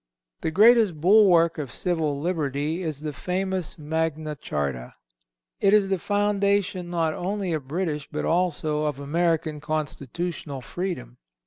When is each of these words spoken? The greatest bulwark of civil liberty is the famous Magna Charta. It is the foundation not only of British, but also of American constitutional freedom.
The 0.39 0.49
greatest 0.49 0.99
bulwark 0.99 1.59
of 1.59 1.71
civil 1.71 2.19
liberty 2.19 2.81
is 2.81 3.01
the 3.01 3.13
famous 3.13 3.77
Magna 3.77 4.35
Charta. 4.35 4.95
It 5.59 5.75
is 5.75 5.89
the 5.89 5.99
foundation 5.99 6.89
not 6.89 7.13
only 7.13 7.53
of 7.53 7.67
British, 7.67 8.07
but 8.11 8.25
also 8.25 8.85
of 8.85 8.99
American 8.99 9.59
constitutional 9.61 10.61
freedom. 10.61 11.17